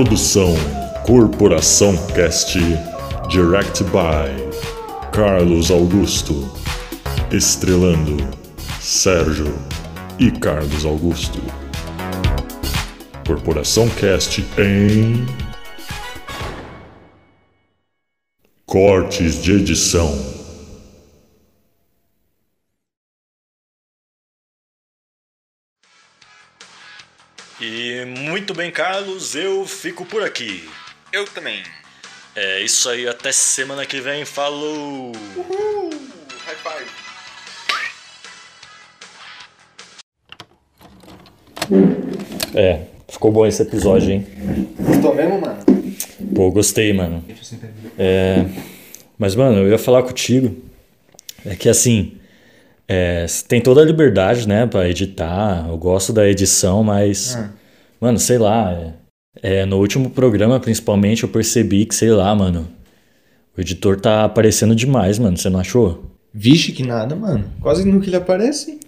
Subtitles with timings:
[0.00, 0.54] Produção
[1.04, 2.58] Corporação Cast
[3.28, 4.32] Direct by
[5.12, 6.50] Carlos Augusto.
[7.30, 8.16] Estrelando
[8.80, 9.54] Sérgio
[10.18, 11.38] e Carlos Augusto.
[13.26, 15.26] Corporação Cast em
[18.64, 20.39] Cortes de edição
[27.60, 30.66] E muito bem, Carlos, eu fico por aqui.
[31.12, 31.62] Eu também.
[32.34, 34.24] É isso aí, até semana que vem.
[34.24, 35.12] Falou!
[35.36, 35.90] Uhul!
[36.46, 36.86] High five!
[42.54, 44.26] É, ficou bom esse episódio, hein?
[44.80, 45.58] Gostou mesmo, mano?
[46.34, 47.22] Pô, gostei, mano.
[47.98, 48.46] É,
[49.18, 50.56] mas, mano, eu ia falar contigo.
[51.44, 52.19] É que assim,
[52.90, 55.66] é, tem toda a liberdade, né, pra editar.
[55.68, 57.50] Eu gosto da edição, mas, Ah.
[58.00, 58.72] mano, sei lá.
[58.72, 62.66] É, é, no último programa, principalmente, eu percebi que, sei lá, mano,
[63.56, 65.36] o editor tá aparecendo demais, mano.
[65.36, 66.10] Você não achou?
[66.34, 67.44] Vixe, que nada, mano.
[67.60, 68.80] Quase nunca ele aparece.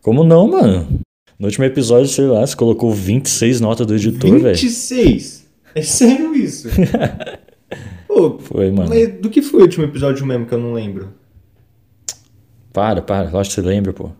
[0.00, 1.00] Como não, mano?
[1.38, 4.54] No último episódio, sei lá, você colocou 26 notas do editor, velho.
[4.56, 5.44] 26?
[5.74, 6.68] É sério isso?
[8.08, 8.88] Pô, Foi, mano.
[8.88, 11.12] mas do que foi o último episódio mesmo que eu não lembro?
[12.76, 14.10] Para, para, lógico que você lembra, pô.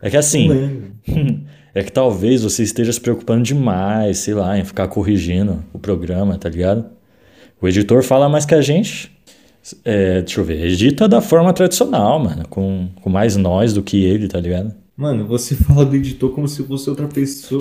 [0.00, 0.92] É que assim,
[1.74, 6.38] é que talvez você esteja se preocupando demais, sei lá, em ficar corrigindo o programa,
[6.38, 6.84] tá ligado?
[7.60, 9.10] O editor fala mais que a gente.
[9.84, 14.04] É, deixa eu ver, edita da forma tradicional, mano, com, com mais nós do que
[14.04, 14.72] ele, tá ligado?
[14.96, 17.60] Mano, você fala do editor como se fosse outra pessoa.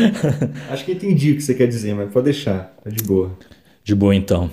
[0.72, 2.74] Acho que entendi o que você quer dizer, mas pode deixar.
[2.82, 3.36] Tá de boa.
[3.82, 4.50] De boa então.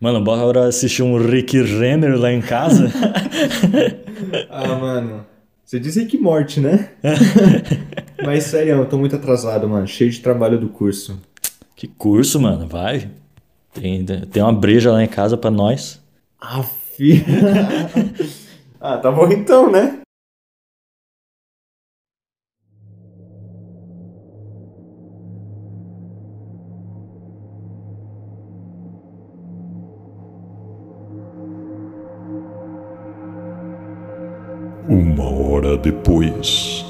[0.00, 2.90] Mano, bora assistir um Rick Renner lá em casa?
[4.48, 5.26] Ah, mano.
[5.64, 6.90] Você diz Rick Morte, né?
[8.24, 9.86] mas sério, eu tô muito atrasado, mano.
[9.86, 11.20] Cheio de trabalho do curso.
[11.76, 13.10] que curso, mano, vai.
[13.72, 16.00] Tem, tem uma breja lá em casa pra nós.
[16.40, 17.24] Aff.
[18.80, 19.98] ah, tá bom então, né?
[35.76, 36.84] Depois.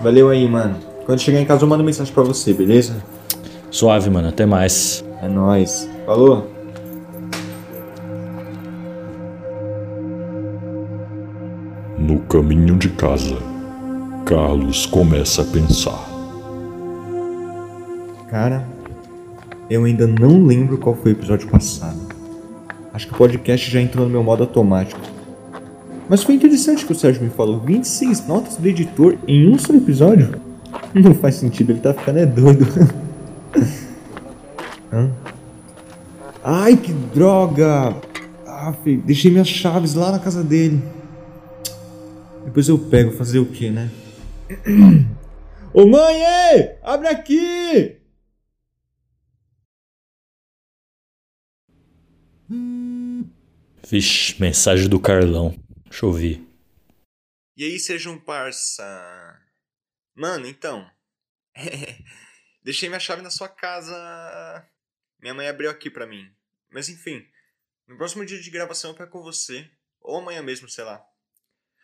[0.00, 0.76] Valeu aí, mano.
[1.04, 3.02] Quando chegar em casa eu mando mensagem pra você, beleza?
[3.70, 5.04] Suave, mano, até mais.
[5.22, 5.88] É nóis.
[6.06, 6.48] Falou?
[11.98, 13.36] No caminho de casa,
[14.24, 16.08] Carlos começa a pensar.
[18.30, 18.64] Cara,
[19.68, 22.07] eu ainda não lembro qual foi o episódio passado.
[22.92, 25.00] Acho que o podcast já entrou no meu modo automático.
[26.08, 29.74] Mas foi interessante que o Sérgio me falou 26 notas do editor em um só
[29.74, 30.40] episódio.
[30.94, 32.66] Não faz sentido, ele tá ficando é doido.
[36.42, 37.94] Ai, que droga!
[39.04, 40.82] Deixei minhas chaves lá na casa dele.
[42.44, 43.90] Depois eu pego, fazer o que, né?
[45.74, 46.70] Ô mãe, ei!
[46.82, 47.96] Abre aqui!
[53.86, 55.54] Vixe, mensagem do Carlão.
[55.84, 56.46] Deixa eu ouvir.
[57.56, 58.84] E aí, seja um parça.
[60.14, 60.90] Mano, então.
[62.62, 64.68] Deixei minha chave na sua casa.
[65.20, 66.30] Minha mãe abriu aqui pra mim.
[66.70, 67.26] Mas enfim,
[67.86, 69.70] no próximo dia de gravação eu pego com você.
[70.00, 71.04] Ou amanhã mesmo, sei lá.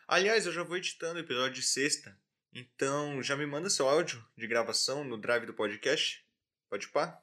[0.06, 2.18] Aliás, eu já vou editando o episódio de sexta.
[2.52, 6.24] Então, já me manda seu áudio de gravação no drive do podcast?
[6.70, 7.20] Pode pá?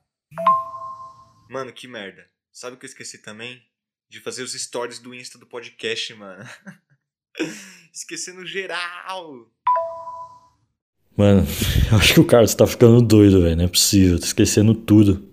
[1.50, 2.30] Mano, que merda.
[2.51, 3.62] Sabe o que eu esqueci também?
[4.09, 6.44] De fazer os stories do Insta do podcast, mano.
[7.94, 9.50] Esquecendo geral.
[11.15, 11.48] Mano,
[11.98, 13.56] acho que o Carlos tá ficando doido, velho.
[13.56, 15.30] Não é possível, tá esquecendo tudo.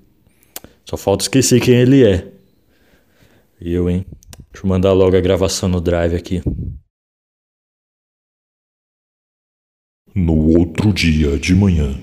[0.85, 2.33] Só falta esquecer quem ele é.
[3.61, 4.07] Eu, hein?
[4.53, 6.41] Deixa eu mandar logo a gravação no drive aqui.
[10.15, 12.01] No outro dia de manhã,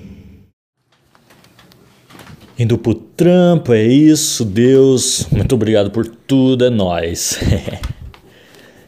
[2.57, 5.27] Indo pro trampo, é isso, Deus.
[5.29, 7.37] Muito obrigado por tudo, é nóis.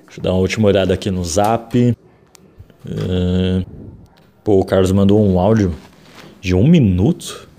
[0.06, 1.96] Deixa eu dar uma última olhada aqui no zap.
[4.42, 5.76] Pô, o Carlos mandou um áudio
[6.40, 7.50] de um minuto.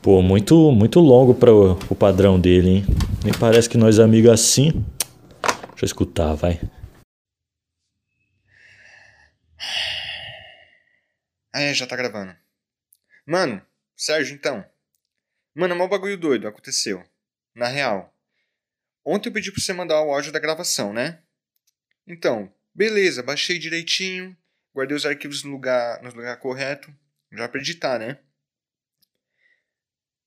[0.00, 2.86] Pô, muito, muito longo para o, padrão dele, hein?
[3.22, 4.70] Nem parece que nós amigos assim.
[5.42, 6.58] Deixa eu escutar, vai.
[11.54, 12.34] É, já tá gravando.
[13.26, 13.60] Mano,
[13.94, 14.64] Sérgio, então.
[15.54, 17.04] Mano, é mó bagulho doido, aconteceu.
[17.54, 18.14] Na real.
[19.04, 21.22] Ontem eu pedi pra você mandar o áudio da gravação, né?
[22.06, 24.36] Então, beleza, baixei direitinho.
[24.74, 26.94] guardei os arquivos no lugar, no lugar correto,
[27.32, 28.18] já pra editar, né?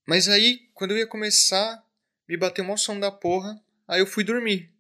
[0.06, 1.82] Mas aí, quando eu ia começar,
[2.28, 4.74] me bateu uma som da porra, aí eu fui dormir.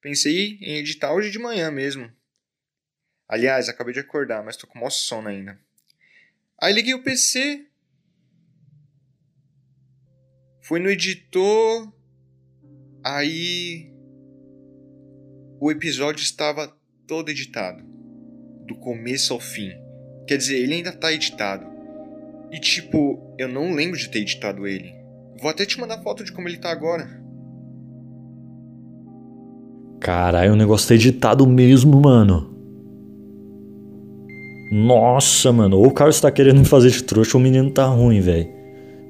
[0.00, 2.12] Pensei em editar hoje de manhã mesmo.
[3.26, 5.58] Aliás, acabei de acordar, mas tô com maior sono ainda.
[6.60, 7.69] Aí liguei o PC,
[10.70, 11.92] fui no editor,
[13.02, 13.90] aí
[15.60, 16.72] o episódio estava
[17.08, 17.82] todo editado,
[18.68, 19.72] do começo ao fim.
[20.28, 21.66] Quer dizer, ele ainda tá editado.
[22.52, 24.94] E tipo, eu não lembro de ter editado ele.
[25.40, 27.20] Vou até te mandar foto de como ele tá agora.
[29.98, 32.48] Caralho, o negócio tá editado mesmo, mano.
[34.70, 35.78] Nossa, mano.
[35.78, 38.48] Ou o Carlos tá querendo me fazer de trouxa ou o menino tá ruim, velho.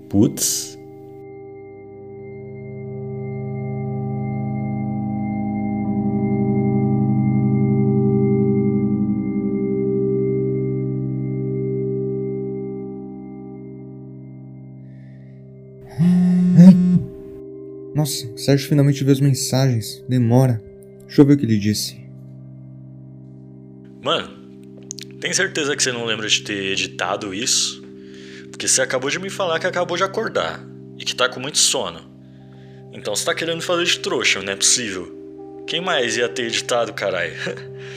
[0.08, 0.79] Putz.
[18.00, 20.02] Nossa, Sérgio finalmente viu as mensagens.
[20.08, 20.62] Demora.
[21.06, 22.00] Deixa eu ver o que ele disse.
[24.02, 24.30] Mano,
[25.20, 27.84] tem certeza que você não lembra de ter editado isso?
[28.50, 30.64] Porque você acabou de me falar que acabou de acordar
[30.96, 32.10] e que tá com muito sono.
[32.90, 35.62] Então você tá querendo fazer de trouxa, não é possível.
[35.66, 37.34] Quem mais ia ter editado, caralho?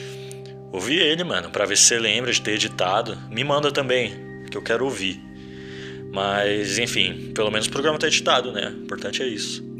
[0.70, 3.16] Ouvi ele, mano, pra ver se você lembra de ter editado.
[3.30, 4.12] Me manda também,
[4.50, 5.18] que eu quero ouvir.
[6.12, 8.68] Mas, enfim, pelo menos o programa tá editado, né?
[8.68, 9.73] O importante é isso.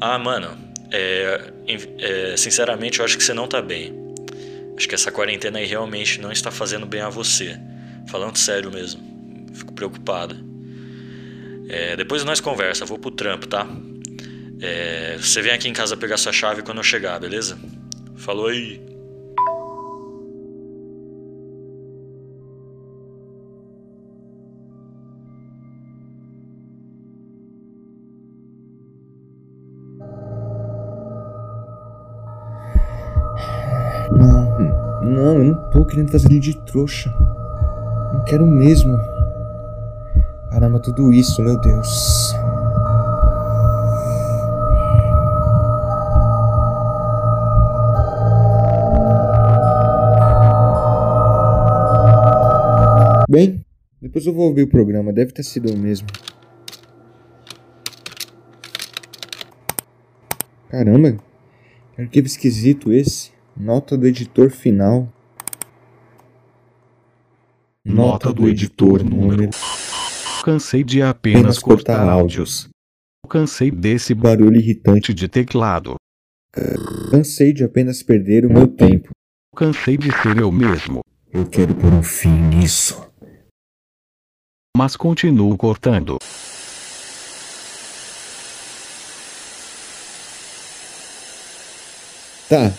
[0.00, 0.56] Ah, mano,
[0.90, 1.52] é,
[1.98, 3.94] é, sinceramente eu acho que você não tá bem.
[4.76, 7.58] Acho que essa quarentena aí realmente não está fazendo bem a você.
[8.08, 9.02] Falando sério mesmo.
[9.54, 10.36] Fico preocupado.
[11.68, 13.66] É, depois nós conversa, vou pro trampo, tá?
[14.60, 17.58] É, você vem aqui em casa pegar sua chave quando eu chegar, beleza?
[18.16, 18.80] Falou aí.
[35.38, 37.14] Não, eu não tô querendo fazer ele de trouxa.
[38.12, 38.98] Não quero mesmo.
[40.50, 42.34] Caramba, tudo isso, meu Deus.
[53.30, 53.64] Bem,
[54.02, 56.08] depois eu vou ouvir o programa, deve ter sido o mesmo.
[60.68, 61.12] Caramba,
[61.94, 63.30] que arquivo esquisito esse.
[63.56, 65.08] Nota do editor final.
[67.88, 69.48] Nota do editor número.
[70.44, 72.68] Cansei de apenas cortar áudios.
[73.26, 75.94] Cansei desse barulho irritante de teclado.
[77.10, 79.08] Cansei de apenas perder o meu tempo.
[79.56, 81.00] Cansei de ser eu mesmo.
[81.32, 83.10] Eu quero pôr um fim nisso.
[84.76, 86.18] Mas continuo cortando.
[92.50, 92.70] Tá,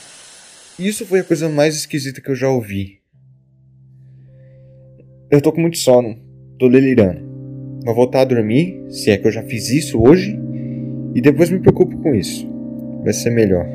[0.77, 2.98] isso foi a coisa mais esquisita que eu já ouvi.
[5.31, 6.17] Eu tô com muito sono,
[6.57, 7.21] tô delirando.
[7.85, 10.39] Vou voltar a dormir, se é que eu já fiz isso hoje,
[11.13, 12.49] e depois me preocupo com isso.
[13.03, 13.67] Vai ser melhor.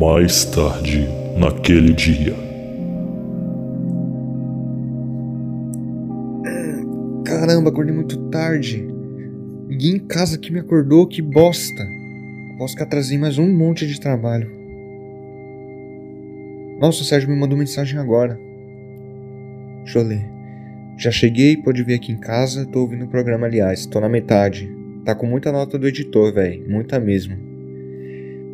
[0.00, 1.06] Mais tarde,
[1.38, 2.34] naquele dia.
[7.24, 8.84] Caramba, acordei muito tarde.
[9.68, 11.86] Ninguém em casa que me acordou, que bosta.
[12.58, 14.59] Posso que atrasei mais um monte de trabalho.
[16.80, 18.40] Nossa, o Sérgio me mandou mensagem agora.
[19.84, 20.26] Deixa eu ler.
[20.96, 22.64] Já cheguei, pode vir aqui em casa.
[22.64, 23.84] Tô ouvindo o programa, aliás.
[23.84, 24.74] Tô na metade.
[25.04, 26.64] Tá com muita nota do editor, velho.
[26.70, 27.36] Muita mesmo.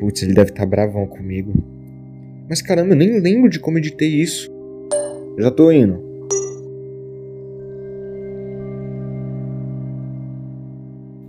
[0.01, 1.53] Putz, ele deve tá bravão comigo.
[2.49, 4.51] Mas caramba, eu nem lembro de como editei isso.
[5.39, 6.05] já tô indo.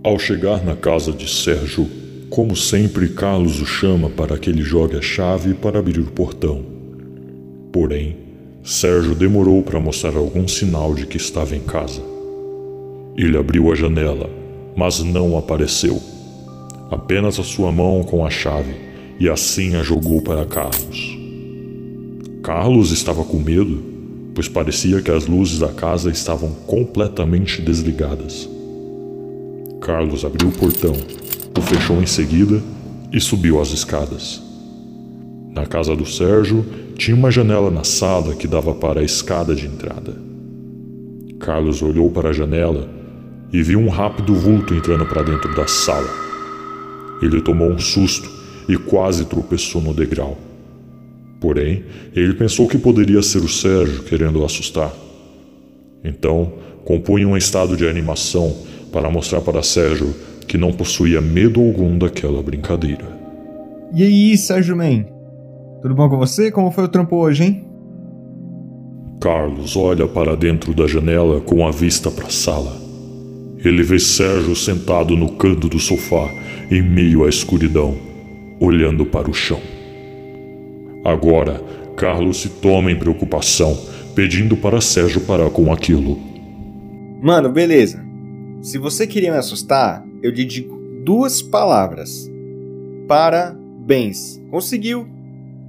[0.02, 1.86] Ao chegar na casa de Sérgio,
[2.28, 6.77] como sempre, Carlos o chama para que ele jogue a chave para abrir o portão.
[7.78, 8.16] Porém,
[8.64, 12.02] Sérgio demorou para mostrar algum sinal de que estava em casa.
[13.16, 14.28] Ele abriu a janela,
[14.76, 16.02] mas não apareceu.
[16.90, 18.74] Apenas a sua mão com a chave
[19.20, 21.16] e assim a jogou para Carlos.
[22.42, 23.80] Carlos estava com medo,
[24.34, 28.50] pois parecia que as luzes da casa estavam completamente desligadas.
[29.80, 30.96] Carlos abriu o portão
[31.56, 32.60] o fechou em seguida
[33.12, 34.42] e subiu as escadas.
[35.52, 36.66] Na casa do Sérgio
[36.98, 40.16] tinha uma janela na sala que dava para a escada de entrada.
[41.38, 42.88] Carlos olhou para a janela
[43.52, 46.08] e viu um rápido vulto entrando para dentro da sala.
[47.22, 48.28] Ele tomou um susto
[48.68, 50.36] e quase tropeçou no degrau.
[51.40, 51.84] Porém,
[52.16, 54.92] ele pensou que poderia ser o Sérgio querendo o assustar.
[56.02, 56.52] Então,
[56.84, 58.56] compunha um estado de animação
[58.92, 60.12] para mostrar para Sérgio
[60.48, 63.06] que não possuía medo algum daquela brincadeira.
[63.94, 65.17] E aí, Sérgio Man?
[65.80, 66.50] Tudo bom com você?
[66.50, 67.64] Como foi o trampo hoje, hein?
[69.20, 72.76] Carlos olha para dentro da janela com a vista para a sala.
[73.64, 76.28] Ele vê Sérgio sentado no canto do sofá,
[76.70, 77.96] em meio à escuridão,
[78.60, 79.60] olhando para o chão.
[81.04, 81.60] Agora,
[81.96, 83.76] Carlos se toma em preocupação,
[84.14, 86.18] pedindo para Sérgio parar com aquilo.
[87.20, 88.04] Mano, beleza.
[88.62, 92.30] Se você queria me assustar, eu lhe digo duas palavras.
[93.08, 94.40] Parabéns.
[94.50, 95.17] Conseguiu.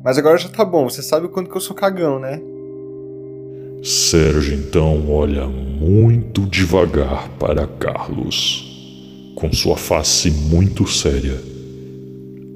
[0.03, 2.41] Mas agora já tá bom, você sabe o quanto que eu sou cagão, né?
[3.83, 11.41] Sérgio então olha muito devagar para Carlos, com sua face muito séria.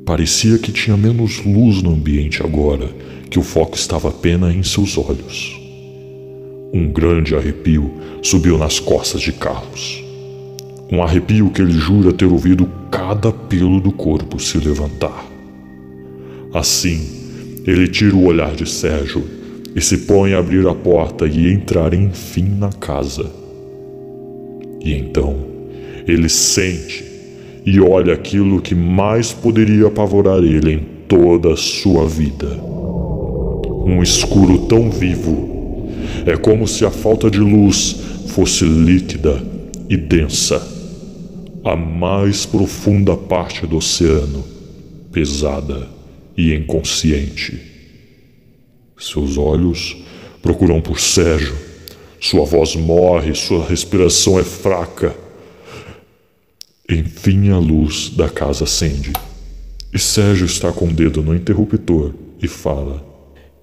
[0.06, 2.90] Parecia que tinha menos luz no ambiente agora,
[3.30, 5.58] que o foco estava apenas em seus olhos.
[6.74, 10.04] Um grande arrepio subiu nas costas de Carlos.
[10.92, 15.26] Um arrepio que ele jura ter ouvido cada pelo do corpo se levantar.
[16.54, 17.23] Assim,
[17.66, 19.24] ele tira o olhar de Sérgio
[19.74, 23.26] e se põe a abrir a porta e entrar enfim na casa.
[24.82, 25.36] E então
[26.06, 27.06] ele sente
[27.66, 32.48] e olha aquilo que mais poderia apavorar ele em toda a sua vida.
[33.86, 35.90] Um escuro tão vivo.
[36.26, 37.96] É como se a falta de luz
[38.28, 39.42] fosse líquida
[39.90, 40.62] e densa.
[41.64, 44.44] A mais profunda parte do oceano,
[45.14, 46.03] pesada
[46.38, 47.60] e inconsciente.
[48.98, 49.98] Seus olhos
[50.42, 51.56] procuram por Sérgio.
[52.20, 55.16] Sua voz morre, sua respiração é fraca.
[56.90, 59.12] Enfim, a luz da casa acende.
[59.94, 63.06] E Sérgio está com o dedo no interruptor e fala: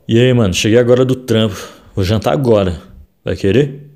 [0.06, 1.56] E aí, mano, cheguei agora do trampo.
[1.94, 2.80] Vou jantar agora.
[3.24, 3.90] Vai querer?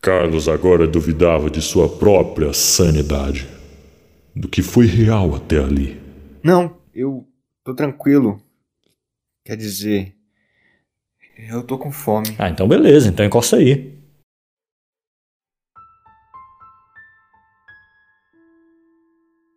[0.00, 3.46] Carlos agora duvidava de sua própria sanidade,
[4.34, 6.00] do que foi real até ali.
[6.42, 7.24] Não, eu
[7.64, 8.40] tô tranquilo.
[9.44, 10.14] Quer dizer,
[11.36, 12.28] eu tô com fome.
[12.38, 13.92] Ah, então beleza, então encosta aí.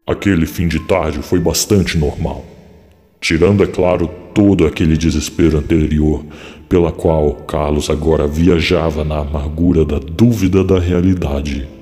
[0.07, 2.45] Aquele fim de tarde foi bastante normal.
[3.19, 6.23] Tirando, é claro, todo aquele desespero anterior,
[6.69, 11.74] pela qual Carlos agora viajava na amargura da dúvida da realidade.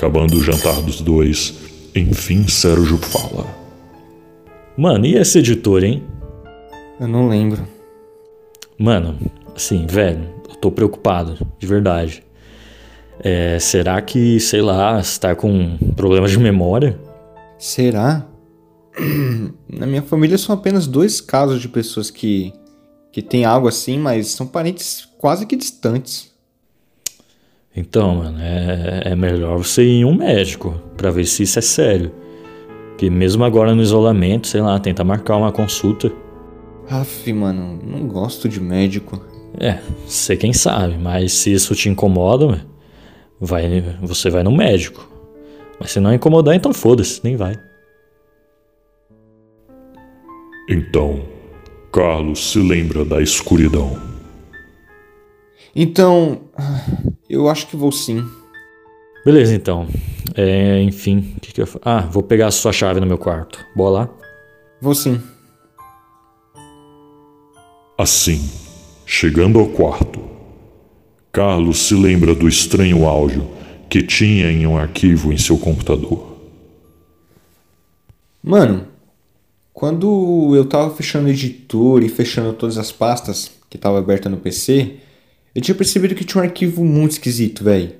[0.00, 1.52] Acabando o jantar dos dois,
[1.94, 3.46] enfim Sérgio fala.
[4.74, 6.02] Mano, e esse editor, hein?
[6.98, 7.68] Eu não lembro.
[8.78, 9.18] Mano,
[9.54, 12.24] assim, velho, eu tô preocupado, de verdade.
[13.22, 16.98] É, será que, sei lá, você tá com problemas de memória?
[17.58, 18.26] Será?
[19.68, 22.54] Na minha família são apenas dois casos de pessoas que,
[23.12, 26.29] que têm algo assim, mas são parentes quase que distantes.
[27.74, 31.62] Então, mano, é, é melhor você ir em um médico para ver se isso é
[31.62, 32.12] sério.
[32.98, 36.12] Que mesmo agora no isolamento, sei lá, tenta marcar uma consulta.
[36.90, 39.24] Aff, mano, não gosto de médico.
[39.58, 42.66] É, você quem sabe, mas se isso te incomoda,
[43.40, 45.08] vai, você vai no médico.
[45.78, 47.54] Mas se não incomodar, então foda-se, nem vai.
[50.68, 51.22] Então,
[51.90, 53.98] Carlos se lembra da escuridão.
[55.74, 56.42] Então,
[57.30, 58.24] eu acho que vou sim.
[59.24, 59.86] Beleza, então.
[60.34, 63.64] É, enfim, o que, que eu Ah, vou pegar a sua chave no meu quarto.
[63.76, 64.08] Boa lá?
[64.80, 65.20] Vou sim.
[67.96, 68.48] Assim,
[69.04, 70.20] chegando ao quarto,
[71.30, 73.46] Carlos se lembra do estranho áudio
[73.90, 76.36] que tinha em um arquivo em seu computador.
[78.42, 78.86] Mano,
[79.72, 84.38] quando eu tava fechando o editor e fechando todas as pastas que tava aberta no
[84.38, 84.96] PC,
[85.60, 87.92] eu tinha percebido que tinha um arquivo muito esquisito, velho.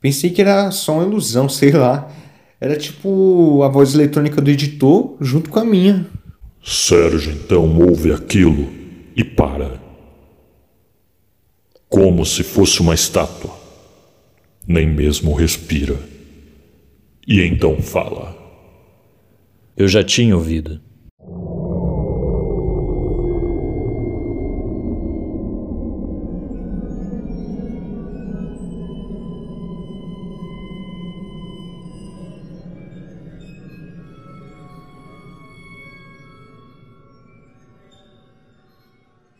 [0.00, 2.10] Pensei que era só uma ilusão, sei lá.
[2.58, 6.06] Era tipo a voz eletrônica do editor junto com a minha.
[6.64, 8.68] Sérgio então ouve aquilo
[9.14, 9.80] e para.
[11.88, 13.54] Como se fosse uma estátua.
[14.66, 15.96] Nem mesmo respira.
[17.26, 18.36] E então fala.
[19.76, 20.80] Eu já tinha ouvido.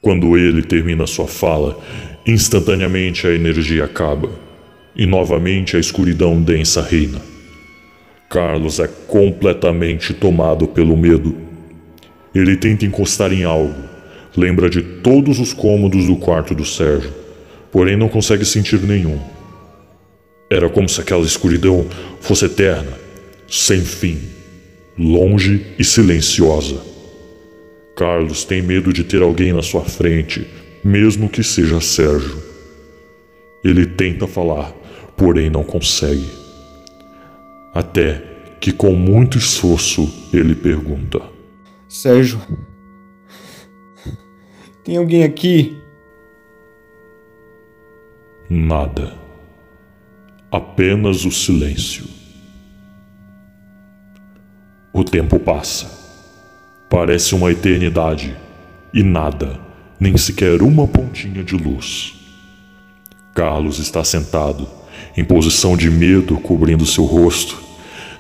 [0.09, 1.79] Quando ele termina sua fala,
[2.27, 4.31] instantaneamente a energia acaba
[4.97, 7.21] e novamente a escuridão densa reina.
[8.31, 11.37] Carlos é completamente tomado pelo medo.
[12.35, 13.75] Ele tenta encostar em algo,
[14.35, 17.13] lembra de todos os cômodos do quarto do Sérgio,
[17.71, 19.21] porém não consegue sentir nenhum.
[20.49, 21.87] Era como se aquela escuridão
[22.23, 22.95] fosse eterna,
[23.47, 24.23] sem fim,
[24.99, 26.98] longe e silenciosa.
[27.99, 30.47] Carlos tem medo de ter alguém na sua frente,
[30.85, 32.41] mesmo que seja Sérgio.
[33.65, 34.73] Ele tenta falar,
[35.17, 36.31] porém não consegue.
[37.75, 41.21] Até que, com muito esforço, ele pergunta:
[41.89, 42.41] Sérgio,
[44.85, 45.77] tem alguém aqui?
[48.49, 49.13] Nada.
[50.53, 52.05] Apenas o silêncio.
[54.93, 55.98] O tempo passa.
[56.91, 58.35] Parece uma eternidade
[58.95, 59.61] e nada,
[60.01, 62.15] nem sequer uma pontinha de luz.
[63.35, 64.67] Carlos está sentado,
[65.17, 67.63] em posição de medo cobrindo seu rosto.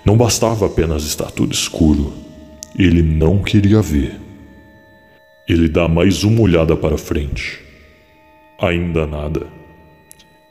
[0.05, 2.13] Não bastava apenas estar tudo escuro,
[2.79, 4.21] ele não queria ver.
[5.49, 7.61] Ele dá mais uma olhada para frente.
[8.61, 9.47] Ainda nada.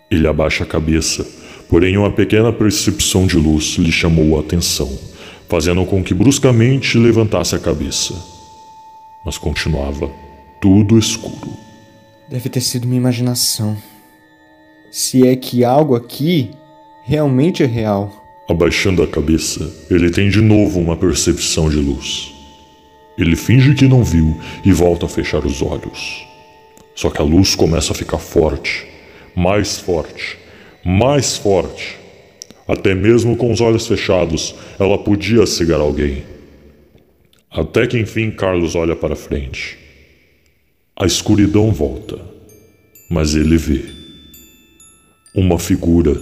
[0.09, 1.25] Ele abaixa a cabeça,
[1.69, 4.89] porém uma pequena percepção de luz lhe chamou a atenção,
[5.49, 8.13] fazendo com que bruscamente levantasse a cabeça.
[9.25, 10.09] Mas continuava
[10.59, 11.51] tudo escuro.
[12.29, 13.77] Deve ter sido minha imaginação.
[14.91, 16.51] Se é que algo aqui
[17.03, 18.25] realmente é real.
[18.49, 22.33] Abaixando a cabeça, ele tem de novo uma percepção de luz.
[23.17, 26.25] Ele finge que não viu e volta a fechar os olhos.
[26.93, 28.87] Só que a luz começa a ficar forte,
[29.35, 30.37] mais forte,
[30.83, 31.97] mais forte.
[32.67, 36.23] Até mesmo com os olhos fechados, ela podia cegar alguém.
[37.49, 39.77] Até que enfim Carlos olha para frente.
[40.93, 42.19] A escuridão volta,
[43.09, 43.85] mas ele vê
[45.33, 46.19] uma figura.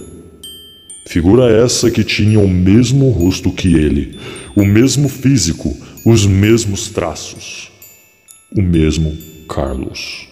[1.08, 4.18] Figura essa que tinha o mesmo rosto que ele,
[4.54, 7.72] o mesmo físico, os mesmos traços.
[8.56, 9.16] O mesmo
[9.48, 10.28] Carlos.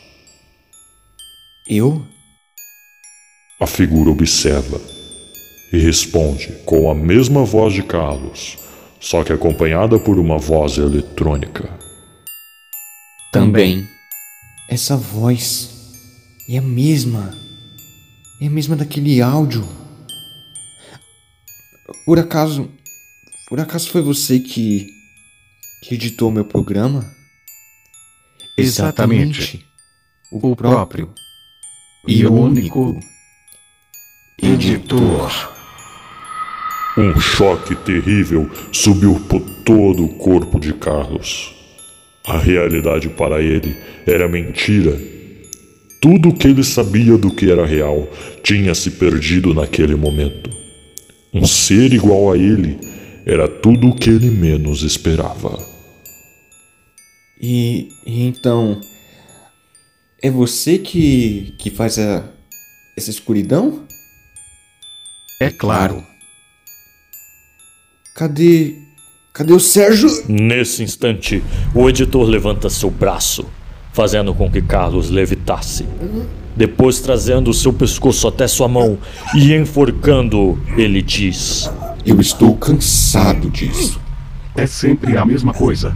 [1.69, 2.07] Eu?
[3.59, 4.94] A figura observa
[5.75, 8.57] e responde com a mesma voz de Carlos,
[9.01, 11.69] só que acompanhada por uma voz eletrônica.
[13.33, 13.89] Também.
[14.69, 15.71] Essa voz
[16.49, 17.37] é a mesma.
[18.41, 19.67] É a mesma daquele áudio.
[22.07, 22.71] Por acaso.
[23.49, 24.87] Por acaso foi você que
[25.83, 27.05] que editou meu programa?
[28.57, 29.67] Exatamente.
[30.31, 31.13] O próprio
[32.07, 32.99] e único
[34.41, 35.54] editor.
[36.97, 41.53] Um choque terrível subiu por todo o corpo de Carlos.
[42.25, 43.77] A realidade para ele
[44.07, 44.97] era mentira.
[46.01, 48.09] Tudo o que ele sabia do que era real
[48.45, 50.51] tinha se perdido naquele momento.
[51.33, 52.79] Um ser igual a ele
[53.27, 55.59] era tudo o que ele menos esperava.
[57.41, 58.81] E, e então.
[60.23, 62.25] É você que, que faz a,
[62.97, 63.85] essa escuridão?
[65.41, 66.14] É claro.
[68.15, 68.77] Cadê.
[69.33, 70.09] Cadê o Sérgio?
[70.29, 71.43] Nesse instante,
[71.75, 73.45] o editor levanta seu braço,
[73.93, 75.85] fazendo com que Carlos levitasse.
[76.55, 78.97] Depois, trazendo seu pescoço até sua mão
[79.35, 81.69] e enforcando, ele diz:
[82.07, 84.01] Eu estou cansado disso.
[84.55, 85.93] É sempre a mesma coisa.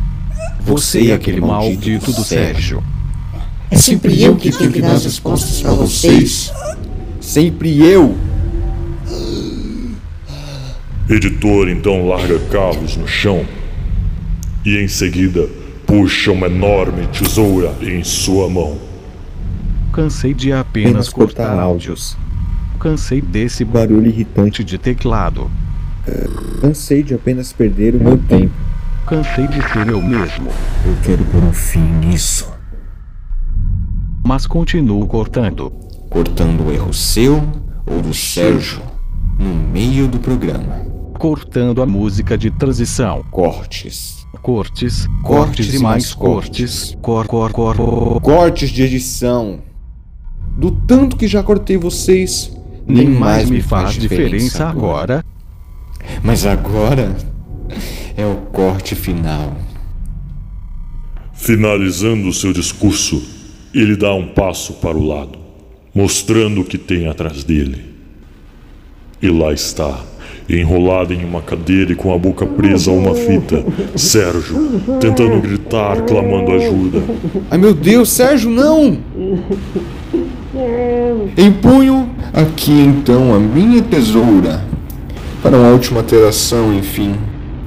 [0.62, 2.82] Você e aquele maldito do Sérgio.
[3.70, 6.52] É sempre eu que tenho que dar as respostas para vocês.
[7.20, 8.16] Sempre eu!
[11.10, 13.46] Editor então larga Carlos no chão
[14.62, 15.48] e em seguida
[15.86, 18.76] puxa uma enorme tesoura em sua mão.
[19.90, 22.14] Cansei de apenas cortar áudios.
[22.78, 25.50] Cansei desse barulho irritante de teclado.
[26.60, 28.52] Cansei de apenas perder o meu tempo.
[29.06, 30.50] Cansei de ser eu mesmo.
[30.84, 32.52] Eu quero pôr um fim nisso.
[34.26, 35.70] Mas continuo cortando.
[36.10, 37.42] Cortando o erro seu
[37.86, 38.82] ou do Sérgio
[39.38, 40.97] no meio do programa.
[41.18, 43.24] Cortando a música de transição.
[43.30, 44.24] Cortes.
[44.40, 46.96] Cortes, cortes e mais cortes.
[47.02, 48.20] Cor, cor, cor, cor.
[48.20, 49.58] Cortes de edição.
[50.56, 55.24] Do tanto que já cortei vocês, Nem mais me faz diferença agora.
[56.22, 57.16] Mas agora
[58.16, 59.56] é o corte final.
[61.32, 63.22] Finalizando seu discurso,
[63.74, 65.38] ele dá um passo para o lado,
[65.94, 67.94] mostrando o que tem atrás dele.
[69.20, 70.00] E lá está,
[70.48, 76.02] enrolado em uma cadeira e com a boca presa a uma fita, Sérgio, tentando gritar,
[76.02, 77.02] clamando ajuda.
[77.50, 78.98] Ai meu Deus, Sérgio, não!
[81.36, 84.64] Empunho aqui então a minha tesoura
[85.42, 87.14] para uma última alteração, enfim.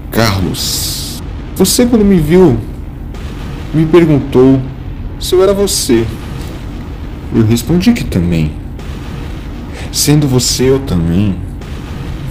[0.10, 1.22] Carlos,
[1.56, 2.58] você quando me viu,
[3.74, 4.60] me perguntou
[5.20, 6.06] se eu era você.
[7.34, 8.52] Eu respondi que também.
[9.92, 11.36] Sendo você eu também.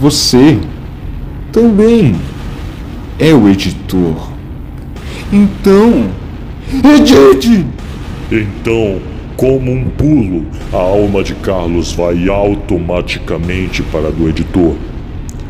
[0.01, 0.57] Você
[1.51, 2.15] também
[3.19, 4.31] é o editor.
[5.31, 6.09] Então,
[6.95, 7.67] edite!
[8.31, 8.99] Então,
[9.37, 14.73] como um pulo, a alma de Carlos vai automaticamente para a do editor.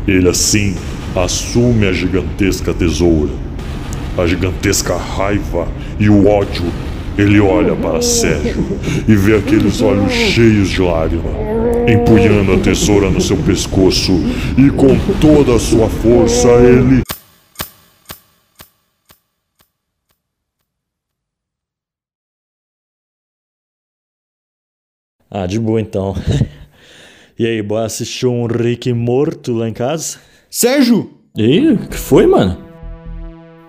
[0.06, 0.76] Ele assim
[1.16, 3.32] assume a gigantesca tesoura,
[4.18, 5.66] a gigantesca raiva
[5.98, 6.66] e o ódio.
[7.16, 8.64] Ele olha para Sérgio
[9.06, 11.30] e vê aqueles olhos cheios de lágrima,
[11.86, 14.12] empunhando a tesoura no seu pescoço
[14.56, 17.02] e com toda a sua força ele.
[25.30, 26.14] Ah, de boa então.
[27.38, 30.18] e aí, bora assistir um Rick morto lá em casa?
[30.50, 31.10] Sérgio!
[31.36, 32.71] Ih, o que foi, mano?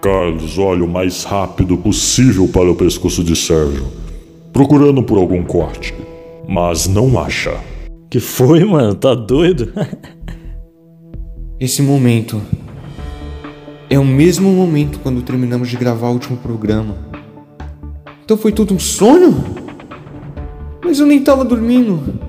[0.03, 3.87] Carlos olha o mais rápido possível para o pescoço de Sérgio,
[4.51, 5.93] procurando por algum corte,
[6.45, 7.57] mas não acha.
[8.09, 8.93] Que foi, mano?
[8.95, 9.71] Tá doido?
[11.57, 12.41] Esse momento
[13.89, 16.97] é o mesmo momento quando terminamos de gravar o último programa.
[18.25, 19.41] Então foi tudo um sonho?
[20.83, 22.19] Mas eu nem tava dormindo.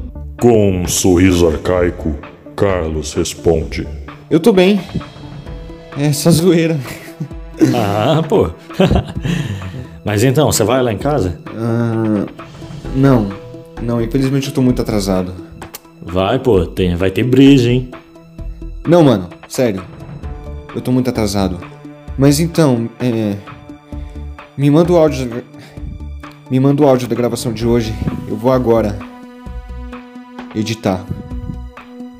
[0.40, 2.14] Com um sorriso arcaico,
[2.54, 3.84] Carlos responde:
[4.30, 4.80] Eu tô bem.
[5.98, 6.78] É essa zoeira.
[7.76, 8.50] Ah, pô.
[10.04, 11.38] Mas então, você vai lá em casa?
[11.56, 12.26] Ah,
[12.94, 13.28] não,
[13.82, 15.32] não, infelizmente eu tô muito atrasado.
[16.02, 17.90] Vai, pô, tem, vai ter brisa, hein?
[18.86, 19.82] Não, mano, sério.
[20.74, 21.58] Eu tô muito atrasado.
[22.18, 23.36] Mas então, é.
[24.56, 25.26] Me manda o áudio.
[25.26, 25.42] da-
[26.50, 27.94] Me manda o áudio da gravação de hoje.
[28.28, 28.98] Eu vou agora.
[30.54, 31.04] Editar.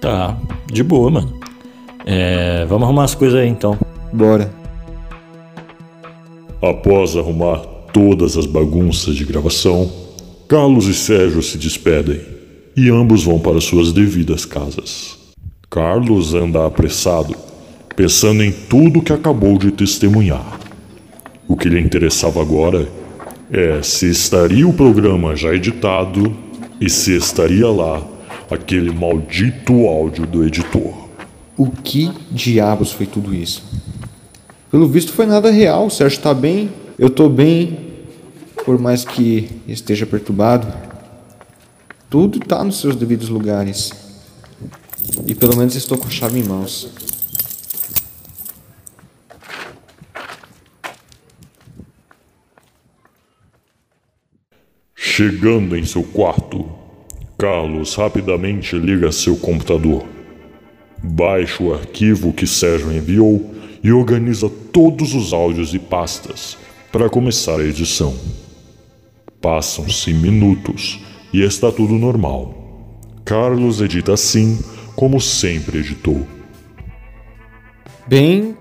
[0.00, 1.38] Tá, de boa, mano.
[2.06, 3.78] É, vamos arrumar as coisas aí então.
[4.12, 4.50] Bora.
[6.70, 7.59] Após arrumar
[7.92, 9.90] todas as bagunças de gravação,
[10.48, 12.22] Carlos e Sérgio se despedem
[12.74, 15.18] e ambos vão para suas devidas casas.
[15.68, 17.37] Carlos anda apressado,
[17.94, 20.59] pensando em tudo que acabou de testemunhar.
[21.46, 22.88] O que lhe interessava agora
[23.53, 26.35] é se estaria o programa já editado
[26.81, 28.03] e se estaria lá
[28.50, 30.94] aquele maldito áudio do editor.
[31.59, 33.62] O que diabos foi tudo isso?
[34.74, 35.87] Pelo visto foi nada real.
[35.87, 37.92] O Sérgio tá bem, eu tô bem.
[38.64, 40.66] Por mais que esteja perturbado.
[42.10, 43.92] Tudo tá nos seus devidos lugares.
[45.28, 46.90] E pelo menos estou com a chave em mãos.
[54.96, 56.68] Chegando em seu quarto,
[57.38, 60.04] Carlos rapidamente liga seu computador.
[61.00, 66.56] Baixa o arquivo que Sérgio enviou e organiza todos os áudios e pastas
[66.90, 68.18] para começar a edição.
[69.42, 72.54] Passam-se minutos e está tudo normal.
[73.26, 74.58] Carlos edita assim
[74.96, 76.26] como sempre editou.
[78.06, 78.56] Bem,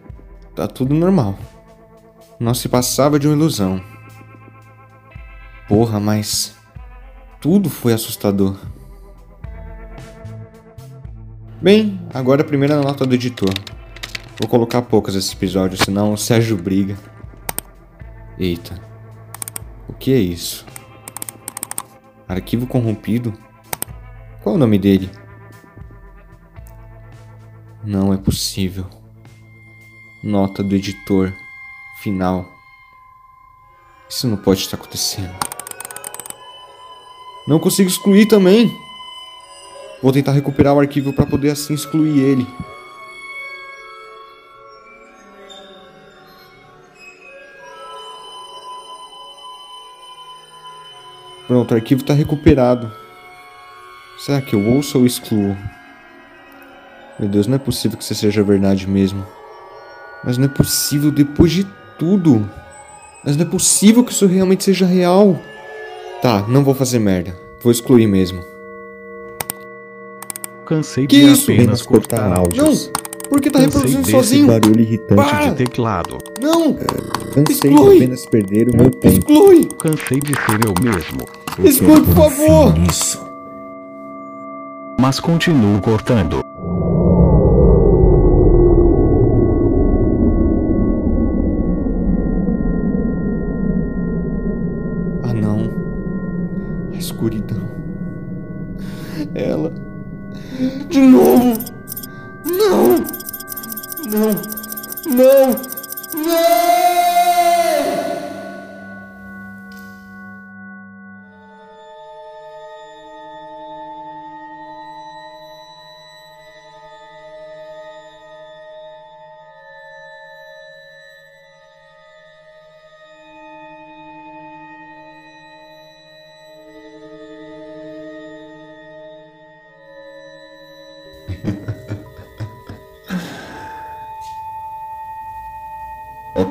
[0.54, 1.40] tá tudo normal.
[2.38, 3.82] Não se passava de uma ilusão.
[5.70, 6.54] Porra, mas.
[7.40, 8.58] Tudo foi assustador.
[11.62, 13.54] Bem, agora a primeira nota do editor.
[14.40, 16.98] Vou colocar poucas esse episódio, senão o Sérgio briga.
[18.38, 18.82] Eita.
[19.88, 20.66] O que é isso?
[22.28, 23.34] Arquivo corrompido?
[24.42, 25.10] Qual o nome dele?
[27.84, 28.86] Não é possível.
[30.24, 31.32] Nota do editor.
[32.02, 32.46] Final.
[34.10, 35.34] Isso não pode estar acontecendo.
[37.48, 38.76] Não consigo excluir também.
[40.02, 42.48] Vou tentar recuperar o arquivo para poder assim excluir ele.
[51.48, 52.92] Pronto, o arquivo está recuperado.
[54.18, 55.58] Será que eu ouço ou excluo?
[57.20, 59.26] Meu Deus, não é possível que isso seja verdade mesmo.
[60.24, 61.66] Mas não é possível depois de
[62.00, 62.50] tudo.
[63.24, 65.40] Mas não é possível que isso realmente seja real.
[66.22, 67.36] Tá, não vou fazer merda.
[67.62, 68.44] Vou excluir mesmo.
[70.66, 71.52] Cansei Que de isso?
[71.52, 72.88] apenas cortar áudios.
[72.96, 73.03] Não!
[73.30, 74.48] Por que tá Cansei reproduzindo sozinho?
[74.48, 75.50] barulho irritante Para!
[75.50, 76.18] de teclado.
[76.42, 76.74] Não!
[77.34, 77.90] Cansei Exclui!
[77.98, 79.16] de apenas perder o meu tempo.
[79.18, 79.66] Exclui!
[79.80, 81.26] Cansei de ser eu mesmo.
[81.64, 82.78] Exclui, por favor!
[82.78, 83.22] Nisso.
[85.00, 86.43] Mas continuo cortando.
[104.14, 104.30] Não!
[105.08, 105.63] Não!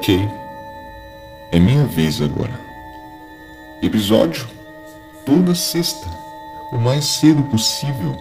[0.02, 0.28] Ok.
[1.52, 2.60] É minha vez agora.
[3.80, 4.48] Episódio
[5.24, 6.08] toda sexta,
[6.72, 8.16] o mais cedo possível.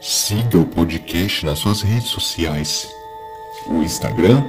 [0.00, 2.88] Siga o podcast nas suas redes sociais.
[3.66, 4.42] O Instagram,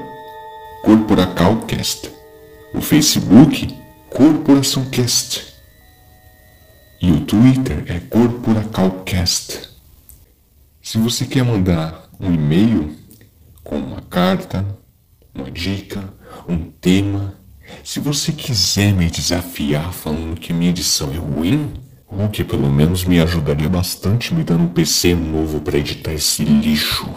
[0.86, 2.10] Corporacalcast.
[2.74, 3.78] O Facebook,
[4.10, 5.54] Corporaçãocast.
[7.02, 9.70] E o Twitter é Corporacalcast.
[10.82, 12.96] Se você quer mandar um e-mail
[13.66, 14.66] com uma carta,
[15.39, 16.13] uma dica,
[16.47, 17.34] um tema,
[17.84, 21.73] se você quiser me desafiar falando que minha edição é ruim,
[22.08, 26.43] ou que pelo menos me ajudaria bastante me dando um PC novo para editar esse
[26.43, 27.08] lixo,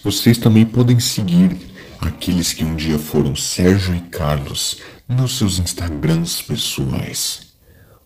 [0.03, 1.57] Vocês também podem seguir
[2.01, 4.77] aqueles que um dia foram Sérgio e Carlos
[5.09, 7.54] nos seus Instagrams pessoais.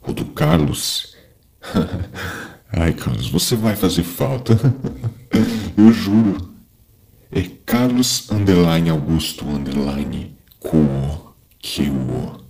[0.09, 1.15] O do Carlos.
[2.73, 4.57] Ai, Carlos, você vai fazer falta.
[5.77, 6.55] Eu juro.
[7.31, 11.35] É Carlos underline Augusto underline Cuo.
[11.63, 12.41] Cuo.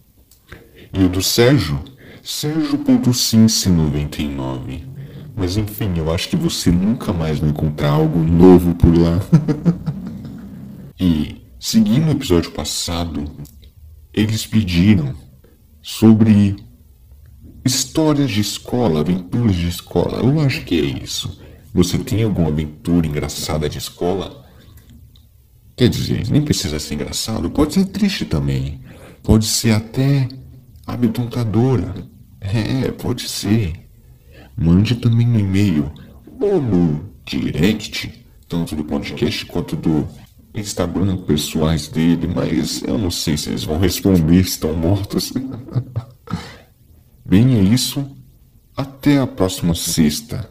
[0.93, 1.83] E o do Sérgio?
[2.23, 4.87] Sérgio.cince99.
[5.35, 9.19] Mas enfim, eu acho que você nunca mais vai encontrar algo novo por lá.
[10.99, 13.25] e, seguindo o episódio passado,
[14.13, 15.13] eles pediram
[15.83, 16.68] sobre
[17.65, 20.19] histórias de escola, aventuras de escola.
[20.19, 21.41] Eu acho que é isso.
[21.75, 24.45] Você tem alguma aventura engraçada de escola?
[25.77, 28.81] Quer dizer, nem precisa ser engraçado, pode ser triste também.
[29.23, 30.29] Pode ser até
[30.87, 31.95] amedrontadora.
[32.41, 33.75] É, pode ser.
[34.57, 35.93] Mande também no e-mail
[36.41, 40.09] ou no direct, tanto do podcast quanto do
[40.55, 45.33] Instagram pessoais dele, mas eu não sei se eles vão responder, estão mortos.
[47.29, 48.17] Bem, é isso.
[48.75, 50.49] Até a próxima sexta.